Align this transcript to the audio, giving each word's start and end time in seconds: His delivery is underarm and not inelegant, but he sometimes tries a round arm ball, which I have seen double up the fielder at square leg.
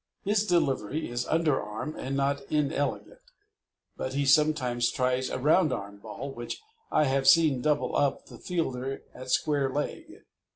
His 0.23 0.47
delivery 0.47 1.11
is 1.11 1.27
underarm 1.27 1.95
and 1.95 2.17
not 2.17 2.41
inelegant, 2.49 3.19
but 3.95 4.15
he 4.15 4.25
sometimes 4.25 4.89
tries 4.89 5.29
a 5.29 5.37
round 5.37 5.71
arm 5.71 5.99
ball, 5.99 6.31
which 6.33 6.59
I 6.89 7.03
have 7.03 7.27
seen 7.27 7.61
double 7.61 7.95
up 7.95 8.25
the 8.25 8.39
fielder 8.39 9.03
at 9.13 9.29
square 9.29 9.69
leg. 9.69 10.11